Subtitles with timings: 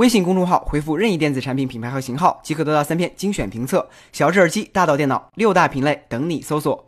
[0.00, 3.86] 微信公众号回复任意电子产品品牌和型号，即可得到三篇精选评测。
[4.12, 6.86] 小智耳机，大到电脑，六大品类等你搜索。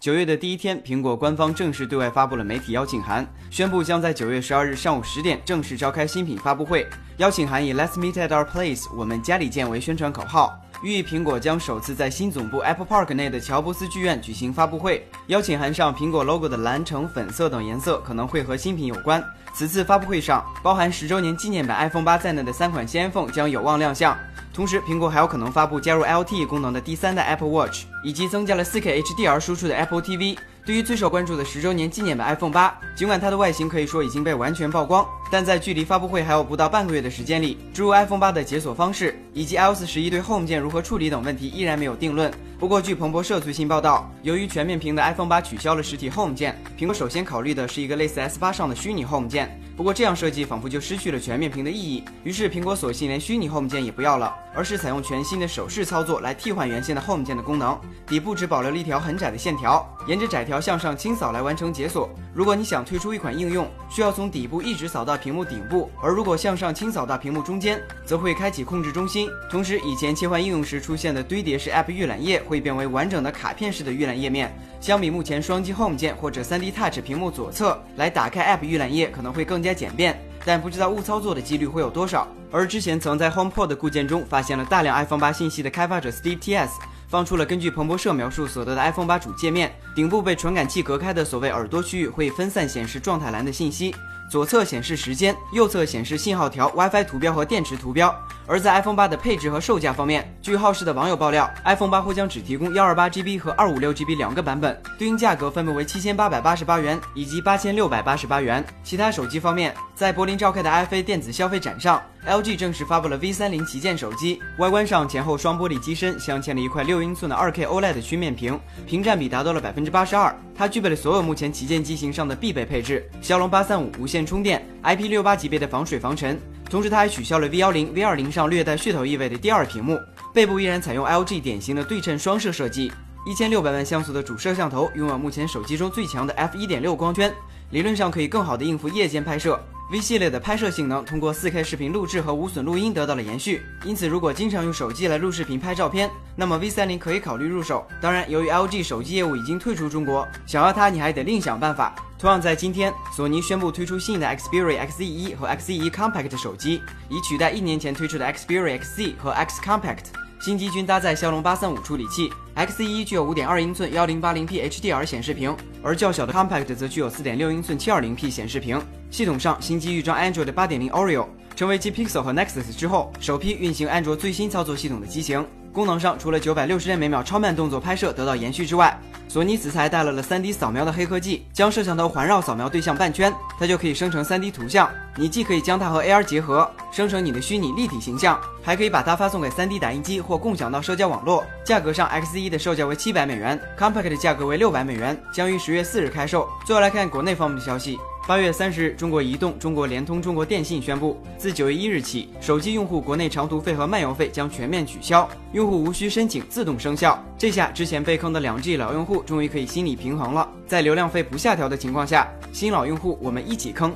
[0.00, 6.84] 九月的第一天，苹果官方正式对外发布了媒体邀请函，宣布将在九月十二日上午十点正式召开新品发布会。
[7.18, 10.52] 邀请函以 “Let's meet at our place”（ 我们家里见）为宣传口号。
[10.82, 15.06] 寓意苹果将首次在新总部 Apple Park 内的乔布斯剧院举行发布会。
[15.28, 19.22] 邀请函上苹果 logo 的蓝、橙、粉色等颜色可能会和新品有关。
[19.54, 24.16] 此次发布会上，包含十周年纪念版 iPhone 八在内的三款新 iPhone 将有望亮相。
[24.54, 30.38] 同时，苹果还有可能发布加入 LTE 功能的第三代 Apple Watch，以及增加了 4K HDR 输出的 Apple TV。
[30.64, 42.32] 对于最受关注的十周年纪念版 iPhone 八，尽管它的外形可以说已经被完全曝光，但在距离发布会还有不到半个月的时间里，诸如 iPhone 八的解锁方式以及 iOS 十一对 Home 键如何处理等问题依然没有定论。
[42.64, 49.60] 不过，据彭博社最新报道，由于全面屏的 iPhone 八取消了实体 Home 键，苹果首先考虑的是一个类似 S 八上的虚拟 Home 键。
[49.76, 52.02] 不过，这样设计仿佛就失去了全面屏的意义。
[52.22, 57.78] 于是，苹果索性连虚拟 Home 键也不要了，而是采用全新的手势操作来替换原先的 Home 键的功能。
[58.06, 62.08] 底部只保留了一条很窄的线条，沿着窄条向上清扫来完成解锁。
[62.32, 69.28] 如果你想推出一款应用，需要从底部一直扫到屏幕顶部，而如果向上清扫到屏幕中间，则会开启控制中心。
[69.50, 73.34] 同时，以前切换应用时出现的堆叠式 App 预览页会会变为完整的。
[73.34, 82.28] 卡片式的预览页面，相比目前双击 Home 键或者 3D Touch 屏幕左侧来打开 App 预览页，可能会更加简便，但不知道误操作的几率会有多少。
[82.52, 93.92] 而之前曾在 HomePod 固件中发现了大量 iPhone 八信息的开发者 Steve T.S 放出了根据彭博社描述所得的 iPhone 八主界面顶部被传感器隔开的所谓耳朵区域会分散显示状态栏的信息。
[94.30, 98.14] 左侧显示时间，右侧显示信号条、WiFi 图标和电池图标。
[98.46, 108.64] 而在 iPhone 八的配置和售价方面，据好事的网友爆料，iPhone 八或将只提供 128GB 和 256GB 两个版本，对应价格分别为7888元以及8688元。
[108.82, 120.34] 其他手机方面，在柏林召开的 IFA 电子消费展上，LG 正式发布了 V30 旗舰手机，外观上前后双玻璃机身镶嵌了一块六英寸的 2K OLED 曲面屏，屏占比达到了百分之八十二。
[120.54, 126.38] 它具备了所有目前旗舰机型上的必备配置：骁龙八三五无线线充电，IP68 级别的防水防尘。
[126.70, 129.98] 同时，它还取消了 V 幺零、V 二零上略带噱头意味的第二屏幕，
[130.32, 132.92] 背部依然采用 LG 典型的对称双摄设计。
[133.26, 137.34] 一千六百万像素的主摄像头拥有目前手机中最强的 f 一点六光圈，
[137.70, 139.58] 理论上可以更好的应付夜间拍摄。
[139.90, 147.84] V 系列的拍摄性能通过 4K 视频录制和无损录音得到了延续，因此如果经常用手机来录视频拍照片，那么 V30 可以考虑入手。
[148.00, 151.96] 当然，由于 LG 手机业务已经退出中国，想要它你还得另想办法。
[152.24, 156.80] 同样在今天，索尼宣布推出新的 Xperia XZ1 和 XZ1 Compact 手机，
[157.10, 160.04] 以取代一年前推出的 Xperia XZ 和 X Compact。
[160.40, 168.80] 新机均搭载骁龙八三五处理器，X1 具有五点二英寸幺零八零 P HDR 显示屏，而较小的 Compact 则具有四点六英寸七二零 P 显示屏。
[169.10, 175.46] 系统上，新机预装 Android 八点零 Oreo，成为继 Pixel 和 Nexus 之后首批运行安卓最新操作系统的机型。
[175.74, 178.96] 功能上，除了九百六十帧每秒超慢动作拍摄得到延续之外，
[179.26, 184.88] 索尼此次还带来了 3D 扫描的黑科技，将摄像头环绕扫描对象半圈，它就可以生成 3D 图像。
[185.16, 191.44] 你既可以将它和 AR 结合，生成你的虚拟立体形象，还可以把它发送给 3D 打印机或共享到社交网络。
[191.64, 196.48] 价格上，X1 的售价为七百美元，Compact 的价格为六百美元，将于十月四日开售。
[196.64, 197.98] 最后来看国内方面的消息。
[198.26, 207.18] 八月三十日，中国移动、中国联通、中国电信宣布，自九月一日起，手机用户国内长途费和漫游费将全面取消，用用户无需申请，自动生效。
[207.38, 213.90] 这下之前被坑的两 G 老用户终于可以心理平衡了，在流量费不下调的情况下，新老用户我们一起坑。